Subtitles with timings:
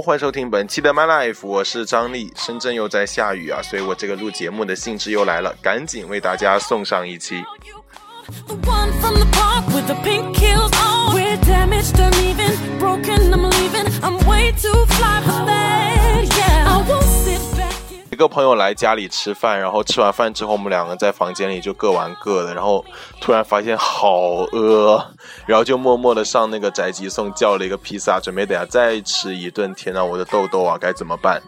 [0.00, 2.32] 欢迎收听本期的 My Life，我是张丽。
[2.36, 7.42] 深圳又在下雨啊，所以我这个录节目的兴致又来了，赶紧为大家送上一期。
[18.22, 22.84] 个朋友来家里吃饭，然后吃完饭之后，我们两个在房间里就各玩各的，然后
[23.20, 25.04] 突然发现好饿，
[25.44, 29.74] 然后就默默的上那个宅急送叫了一个披萨，准备等下再吃一顿。
[29.74, 31.42] 天呐，我的痘痘啊，该怎么办？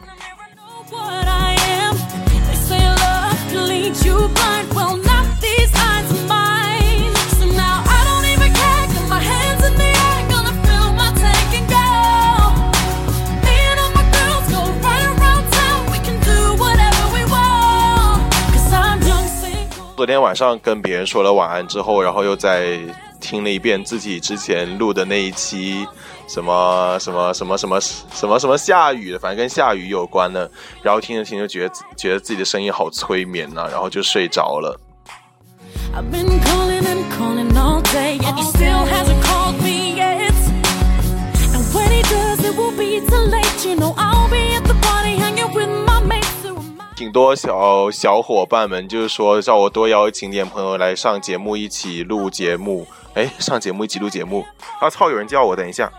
[19.97, 22.81] 昨天晚上跟别人说了晚安之后，然后又再
[23.21, 25.87] 听了一遍自己之前录的那一期，
[26.27, 30.51] 什么什么什么什么什么什么下雨的，反正跟下雨有关的。
[30.83, 34.79] 然后听着听着觉得觉得自己的声音好催眠呐、然后就睡着了。
[46.97, 52.87] 挺多小小伙伴们就是说叫我多邀请点朋友来上节目一起录节目。
[53.15, 54.47] 哎，上节目一起录节目。
[54.81, 55.11] 啊操！
[55.11, 55.91] 有人叫我，等一下。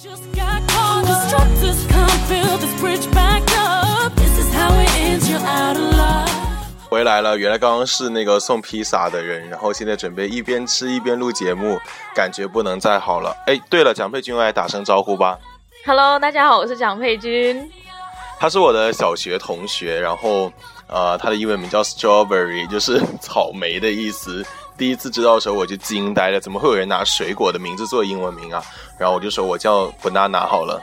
[0.00, 1.04] Just got caught.
[1.04, 4.14] Constructors can't build this bridge back up.
[4.16, 5.28] This is how it ends.
[5.30, 6.30] You're out of luck.
[6.88, 11.78] 回来了，原来刚刚是那个送披萨的人，然后现在准备一边吃一边录节目，
[12.14, 13.36] 感觉不能再好了。
[13.46, 15.38] 哎，对了，蒋佩君来打声招呼吧。
[15.84, 17.70] Hello，大家好，我是蒋佩君。
[18.38, 20.52] 他是我的小学同学，然后
[20.86, 24.44] 呃，他的英文名叫 Strawberry，就是草莓的意思。
[24.76, 28.62] 第一次知道的时候我就惊呆了，怎么会有人拿水果的名字做英文名啊？
[28.98, 30.82] 然后我就说我叫 banana 好了。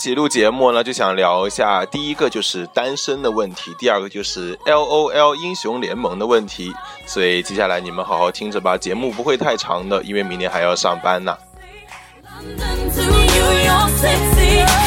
[0.00, 0.02] go.
[0.02, 6.72] 一起录节目呢，就想聊一下，第一个就是单身的问题，第二个就是 L O L 英雄联盟的问题。
[7.04, 11.36] 所以接下来你们好好听着吧，节目不会太长的，因为明天还要上班呢。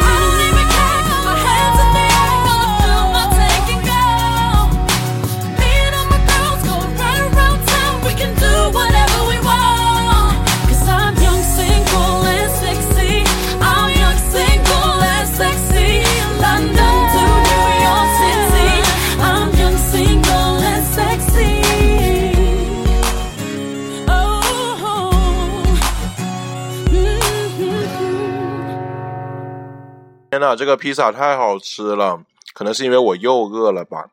[30.44, 32.20] 呐，这个披萨太好吃了，
[32.52, 34.10] 可能是因为我又饿了吧。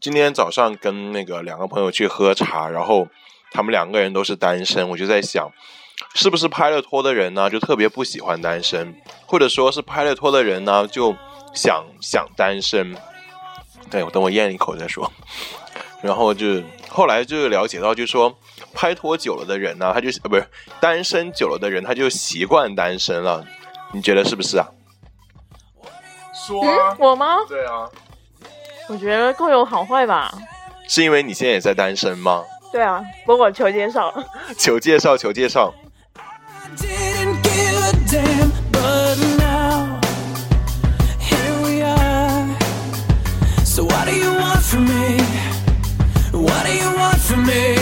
[0.00, 3.08] 今天早上跟那个两个朋友去喝茶，然后
[3.50, 5.50] 他们两个人都是单身，我就在想，
[6.14, 8.94] 是不是拍了拖的人呢，就特别不喜欢单身，
[9.26, 11.16] 或者说是拍了拖的人呢，就
[11.54, 12.94] 想想单身。
[13.90, 15.10] 对，我等我咽一口再说。
[16.02, 18.36] 然后就后来就了解到，就说
[18.74, 20.44] 拍拖久了的人呢，他就呃不是
[20.80, 23.46] 单身久了的人，他就习惯单身了。
[23.92, 24.66] 你觉得是不是啊？
[26.46, 27.36] 说啊，我吗？
[27.48, 27.88] 对啊，
[28.88, 30.32] 我觉得各有好坏吧。
[30.88, 32.42] 是因为你现在也在单身吗？
[32.72, 34.12] 对啊，不过求介绍。
[34.58, 35.72] 求介绍，求介绍。
[36.76, 40.00] didn't give a damn, but now
[41.20, 42.56] here we are.
[43.64, 45.20] So what do you want from me?
[46.32, 47.81] What do you want from me?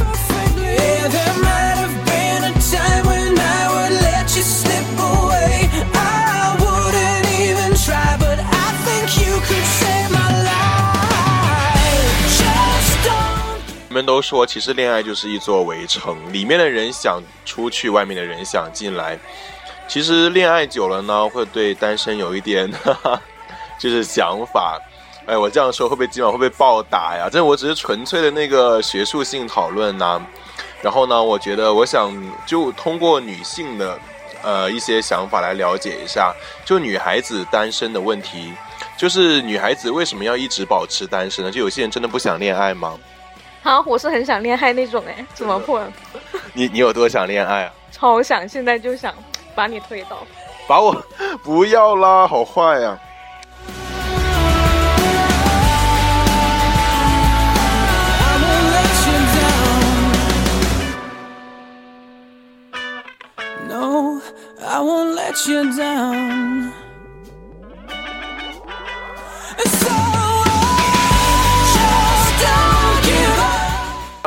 [14.05, 19.17] 都说，其实恋爱就是一座围城，里面的人想出去，外面的人想进来。
[19.87, 22.71] 其实恋爱久了呢，会对单身有一点，
[23.77, 24.79] 就是想法。
[25.25, 27.29] 哎，我这样说会不会今晚会被暴打呀？
[27.31, 30.21] 这我只是纯粹的那个学术性讨论呐、
[30.81, 32.11] 然后呢，我觉得我想
[32.45, 33.99] 就通过女性的
[34.41, 36.33] 呃一些想法来了解一下，
[36.65, 38.53] 就女孩子单身的问题。
[38.97, 41.51] 就是女孩子为什么要一直保持单身呢？
[41.51, 42.97] 就有些人真的不想恋爱吗？
[43.63, 45.81] 好，我是很想恋爱那种哎，怎么破？
[46.53, 47.73] 你你有多想恋爱啊？
[47.91, 49.13] 超想，现在就想
[49.55, 50.25] 把你推倒。
[50.67, 50.91] 把我
[51.43, 52.97] 不要啦，好坏呀、
[58.23, 59.81] I won't let you down.
[63.67, 64.21] No,
[64.65, 66.50] I won't let you down.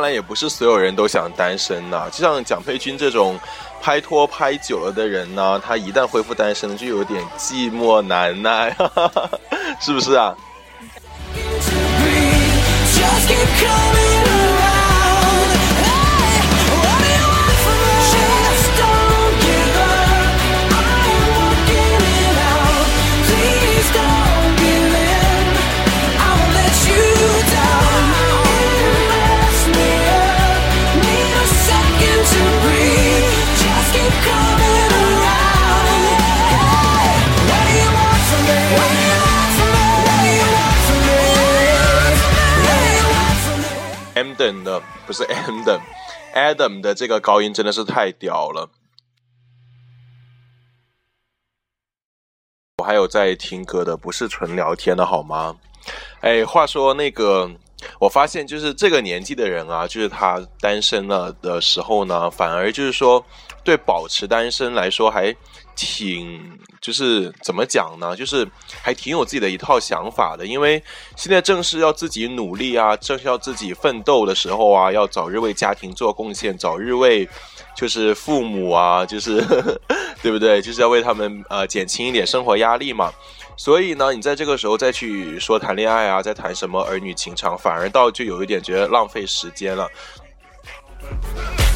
[0.05, 3.39] 然也不是所有人都想单身呐、就像蒋佩君这种
[3.83, 8.75] 拍拖拍久了的人呢，他一旦恢复单身，就有点寂寞难耐，
[9.81, 10.35] 是不是啊？
[45.07, 48.71] 不是 Adam，Adam 的这个高音真的是太屌了。
[52.79, 55.57] 我还有在听歌的，不是纯聊天的好吗？
[56.21, 57.51] 哎，话说那个，
[57.99, 63.25] 我发现就是这个年纪的人啊，就是他单身了的时候呢，反而就是说
[63.63, 65.35] 对保持单身来说还
[65.77, 68.15] 挺，就是怎么讲呢？
[68.15, 68.47] 就是
[68.83, 70.83] 还挺有自己的一套想法的，因为
[71.17, 77.29] 现在正是要自己努力啊，正是要自己奋斗的时候啊，要早日为家庭做贡献，早日为
[77.77, 79.43] 就是父母啊，就是
[80.23, 80.63] 对不对？
[80.63, 83.13] 就是要为他们呃减轻一点生活压力嘛。
[83.57, 89.89] 所以呢，你在这个时候再去说谈恋爱啊，再谈什么儿女情长，反而倒就有一点觉得浪费时间了。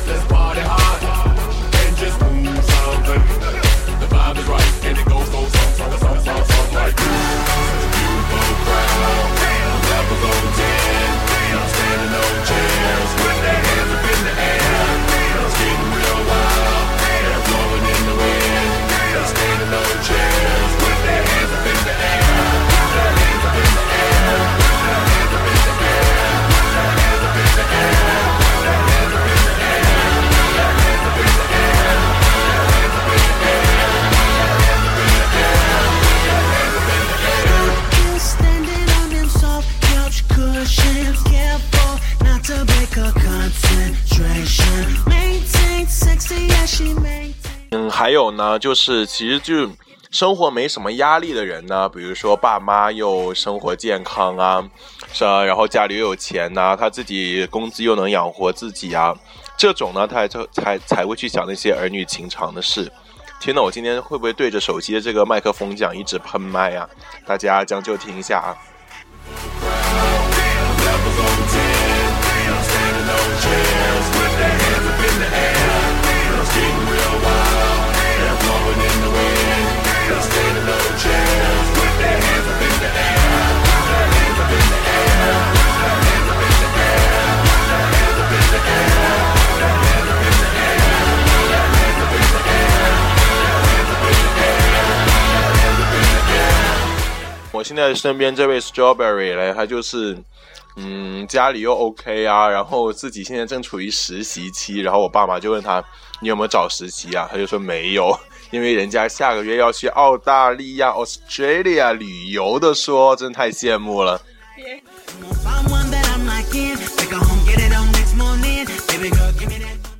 [0.06, 0.38] Let's
[48.18, 49.70] 有呢，就是其实就
[50.10, 54.68] 生活没什么压力的人呢，比如说爸妈又生活健康啊，
[55.12, 59.14] 是啊，然后家里又有钱呐、他自己工资又能养活自己啊，
[59.56, 62.90] 这种呢，他才才才会去想那些儿女情长的事。
[63.38, 66.88] 天呐，我今天会不会对着手机的这个麦克风讲，一直喷麦啊？
[67.24, 68.50] 大家将就听一下啊。
[97.58, 100.16] 我现在身边这位 Strawberry 嘞，他就是，
[100.76, 105.84] 嗯，家里又 OK 啊，然后自己现在正处于实习期，然后我爸妈就问他，
[106.20, 107.28] 你有没有找实习啊？
[107.28, 108.16] 他就说没有，
[108.52, 114.22] 因为人家下个月要去澳大利亚 Australia 旅游的，说真太羡慕了。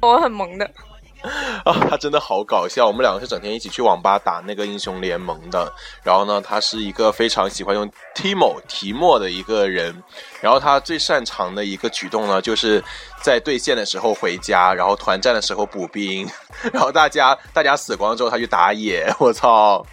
[0.00, 0.71] 我很萌的。
[1.65, 2.87] 啊，他真的好搞笑。
[2.87, 5.73] 我们两个是整天一起去网吧打那个英雄联盟的。
[6.03, 10.03] 然后呢，他是一个非常喜欢用提莫提莫的一个人。
[10.41, 12.83] 然后他最擅长的一个举动呢，就是
[13.23, 16.29] 在对线的时候回家，然后团战的时候补兵，
[16.73, 19.13] 然后大家大家死光之后他去打野。
[19.19, 19.85] 我操！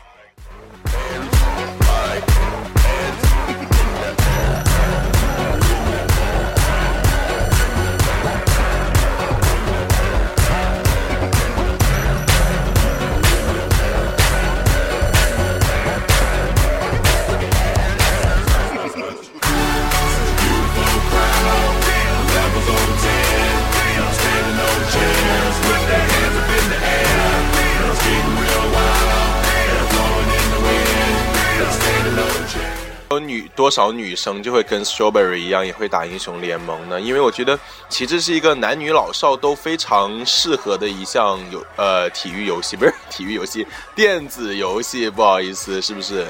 [33.16, 37.00] 有女多少女生就会跟 Strawberry 一样，也会打英雄联盟呢？
[37.00, 37.58] 因为我觉得
[37.88, 46.28] 其实是一个男女老少都非常适合的一项游呃体育游戏， 不是体育游戏，电子游戏，不好意思，是不是？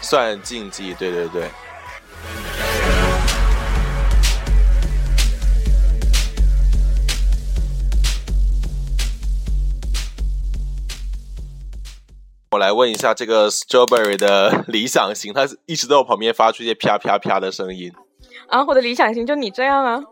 [0.00, 1.50] 算竞技，对对对。
[12.56, 17.92] 我来问一下这个 Strawberry 的理想型，他一直在我旁边发出一些啪啪啪的声音。
[18.48, 20.02] 啊，我的理想型就你这样啊。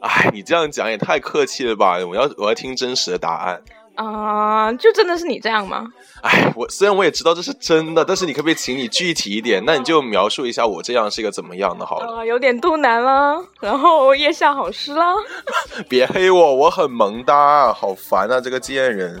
[0.00, 2.04] 哎，你这样讲也太客气了吧！
[2.04, 3.62] 我要我要听真实的答案。
[3.94, 5.86] 啊、就真的是你这样吗？
[6.22, 9.62] 哎，我虽然我也知道这是真的，但是你可不可以请你具体一点？
[9.64, 12.16] 那你就描述一下我这样是一个怎么样的好了。
[12.18, 15.14] 啊、有点肚腩啦，然后腋下好湿啦。
[15.88, 19.20] 别黑我，我很萌哒，好烦啊，这个贱人。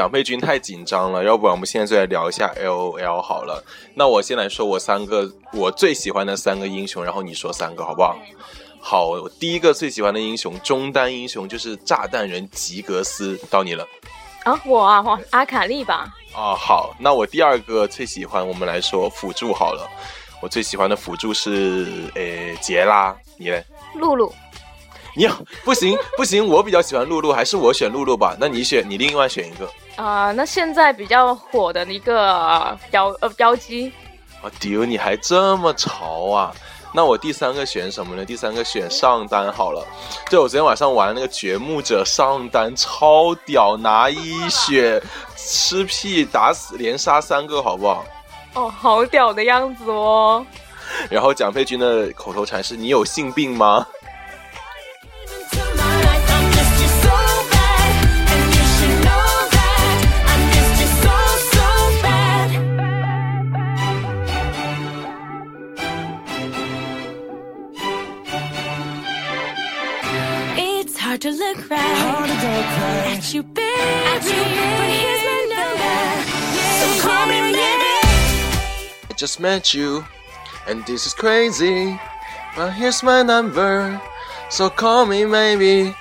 [0.00, 3.62] 蒋佩君太紧张了，要不然我们现在就来聊一下 L O L 好了。
[3.92, 8.16] 那我先来说我三个我最喜欢的三个英雄，然后你说三个好不好？
[8.80, 13.86] 好，我第一个最喜欢的英雄中单英雄就是炸弹人吉格斯，到你了。
[14.44, 16.08] 啊，我啊，哇，阿卡丽吧。
[16.34, 19.86] 啊，好，那我第二个最喜欢，我们来说辅助好了。
[20.40, 23.62] 我最喜欢的辅助是诶杰拉，你嘞？
[23.96, 24.32] 露露，
[25.14, 25.28] 你
[25.62, 28.34] 不行不行，我比较喜欢露露，还是我选露露吧？
[28.40, 29.70] 那你选，你另外选一个。
[29.96, 33.92] 啊、那现在比较火的一个标呃标机，
[34.42, 36.52] 啊，丢，你还这么潮啊！
[36.92, 38.24] 那我第三个选什么呢？
[38.24, 39.86] 第三个选上单好了。
[40.28, 45.00] 对，我昨天晚上玩那个掘墓者上单，超屌，拿一血
[45.36, 48.04] 吃屁打死连杀三个，好不好？
[48.54, 50.44] 哦，好屌的样子哦。
[51.08, 53.86] 然后蒋佩君的口头禅是：“你有性病吗
[73.20, 73.76] at you, baby.
[73.76, 74.22] But
[74.88, 76.24] here's my number,
[76.80, 80.04] so call me, baby.？I just met you,
[80.66, 82.00] and this is crazy.
[82.56, 84.00] But here's my number,
[84.48, 85.94] so call me maybe.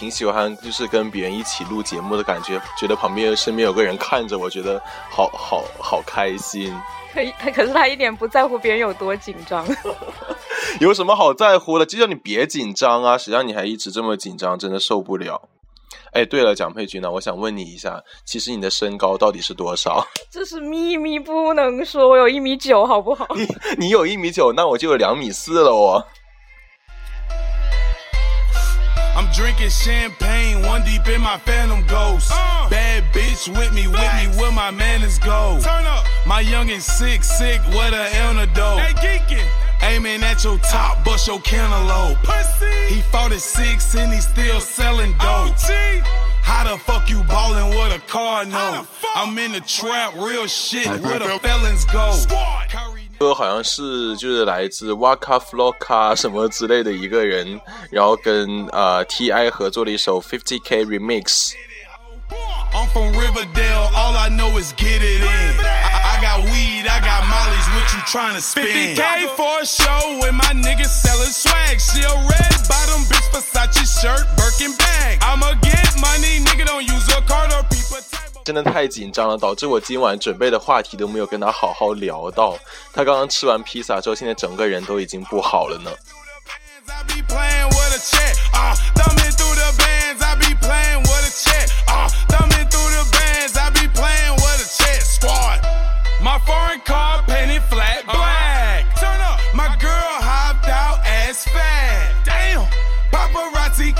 [0.00, 6.74] 挺喜欢，就是跟别人一起录节目的感觉，觉得旁边身边有个人看着我，觉得好好好开心。
[7.12, 9.62] 可以，可是他一点不在乎别人有多紧张。
[10.80, 11.84] 有什么好在乎的？
[11.84, 13.18] 就叫你别紧张啊！
[13.18, 15.50] 谁让你还一直这么紧张，真的受不了。
[16.12, 17.10] 哎，对了，蒋佩君呢？
[17.10, 20.02] 我想问你一下，其实你的身高到底是多少？
[20.32, 22.08] 这是秘密，不能说。
[22.08, 23.26] 我有一米九，好不好？
[23.36, 26.02] 你你有一米九，那我就有两米四了哦。
[29.32, 32.30] Drinking champagne, one deep in my phantom ghost.
[32.34, 32.68] Uh.
[32.68, 35.58] Bad bitch with me, with me, where my manners go.
[35.62, 36.04] Turn up.
[36.26, 38.80] My youngin' sick, sick, what a antidote.
[38.80, 39.46] Hey, geekin'.
[39.82, 42.18] Aiming at your top, bust your cantaloupe.
[42.22, 42.94] Pussy.
[42.94, 45.56] He fought at six and he still selling dope.
[46.42, 48.86] How the fuck you ballin' with a car note?
[49.14, 52.14] I'm in the trap, real shit, where the felons go.
[52.68, 52.89] Curry
[53.19, 61.53] 歌好像是就是来自 Waka Flocka 什么之类的一个人，然后跟呃 T.I 合作的一首 Fifty K Remix。
[62.73, 65.55] I'm from Riverdale, all I know is get it in.
[65.63, 68.67] I, I got weed, I got mollies, what you trying to spend?
[68.67, 71.79] 50k for a show, and my niggas selling swag.
[71.79, 75.19] She a red bottom bitch, Versace shirt, Birkin bag.
[75.21, 78.18] I'ma get money, nigga don't use a card or people type.
[78.44, 82.58] 真的太紧张了导致我今晚准备的话题都没有跟他好好聊到。
[82.92, 85.90] 他刚刚吃完披萨之后现在整个人都已经不好了呢。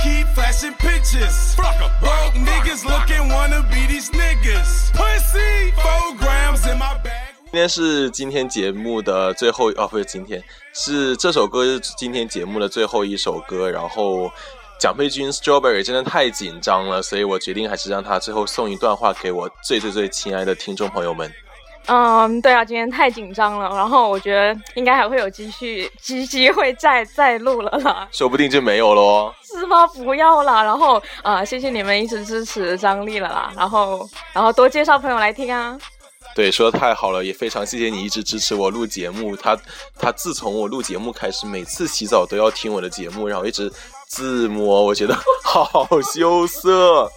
[0.02, 1.49] Keep flashing pictures.
[7.60, 13.70] 天是今天节目的最后哦，不是今天，是这首歌是今天节目的最后一首歌。
[13.70, 14.30] 然后
[14.78, 21.30] 蒋佩君 Strawberry 真的太紧张了，所以我决定还是让他最后送一段话给我最最最亲爱的听众朋友们。
[21.84, 29.34] 嗯，对啊，今天太紧张了，然后我觉得应该还会有继续机机会再再录了啦，说不定就没有了哦。
[29.44, 29.86] 是吗？
[29.88, 35.76] 不要啦，然后啊、呃谢谢你们一直支持张力了啦，然后然后多介绍朋友来听啊。
[36.40, 39.36] 对，说的太好了，也非常谢谢你一直支持我录节目。
[39.36, 39.54] 他
[39.98, 43.70] 他自从我录节目开始，每次洗澡都要听我的节目，然后一直
[44.08, 47.12] 自摸，我觉得好羞涩。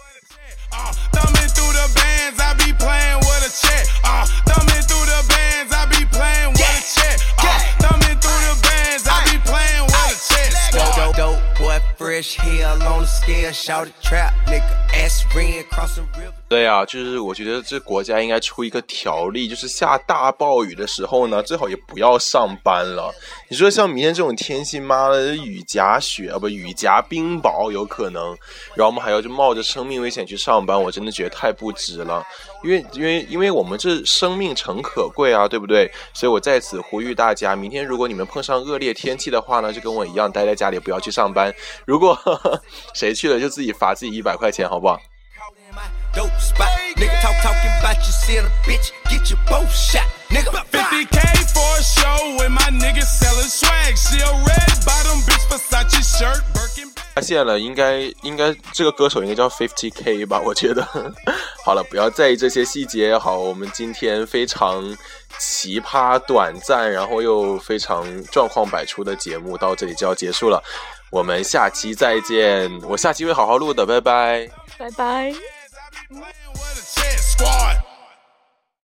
[16.48, 23.12] 对呀、就是我觉得这国家应该出一个条例，就是下大暴雨的时候呢，最好也不要上班了。
[23.48, 28.36] 你说像明天这种天气，妈的雨夹雪啊，不雨夹冰雹有可能，
[28.74, 32.22] 然后我们还要就冒着生命危险去上班，我真的觉得太不值了。
[32.64, 35.92] 因为因为因为我们这生命诚可贵啊，对不对？
[36.14, 41.54] 所以我在此呼吁大家，明天如果你们碰上恶劣天气的话呢，就跟我一样待在家里，不要去上班。
[41.84, 42.18] 如果
[42.94, 44.98] 谁去了，就自己罚自己一百块钱，好不好？
[46.14, 50.50] Dope spot, nigga talk talking about you, sell a bitch, get your both shot, nigga.
[50.70, 51.18] 50k
[51.52, 53.96] for a show, and my niggas selling swag.
[53.96, 56.92] She a red bottom bitch, Versace shirt, Birkin.
[57.14, 60.40] 发现了，应该应该这个歌手应该叫 Fifty K 吧？
[60.40, 60.86] 我觉得。
[61.64, 63.18] 好了，不要在意这些细节。
[63.18, 64.84] 好，我们今天非常
[65.38, 70.62] 奇葩、短暂，然后又非常状况百出的节目到这里就要结束了。
[71.10, 74.48] 我们下期再见，我下期会好好录的，拜拜。
[74.78, 75.34] 拜拜。
[76.08, 77.93] playing with a chess squad.